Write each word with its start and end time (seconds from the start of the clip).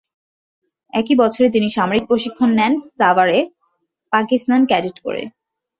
একই 0.93 1.15
বছরে 1.15 1.47
তিনি 1.49 1.67
সামরিক 1.69 2.03
প্রশিক্ষণ 2.07 2.49
নেন 2.59 2.73
সাভারে 2.99 3.39
পাকিস্তান 4.13 4.61
ক্যাডেট 4.65 4.97
কোরে। 5.03 5.23